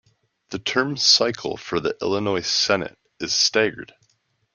[0.49, 3.93] The term cycle for the Illinois Senate is staggered.